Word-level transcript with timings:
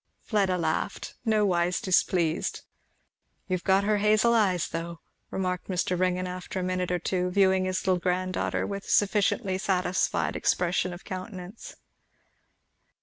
Fleda 0.23 0.57
laughed, 0.57 1.13
nowise 1.25 1.79
displeased. 1.79 2.61
"You've 3.47 3.63
got 3.63 3.83
her 3.83 3.99
hazel 3.99 4.33
eyes 4.33 4.69
though," 4.69 4.99
remarked 5.29 5.67
Mr. 5.67 5.95
Ringgan, 5.95 6.25
after 6.25 6.59
a 6.59 6.63
minute 6.63 6.89
or 6.91 6.97
two, 6.97 7.29
viewing 7.29 7.65
his 7.65 7.85
little 7.85 7.99
granddaughter 7.99 8.65
with 8.65 8.85
a 8.85 8.89
sufficiently 8.89 9.59
satisfied 9.59 10.35
expression 10.35 10.91
of 10.91 11.05
countenance. 11.05 11.75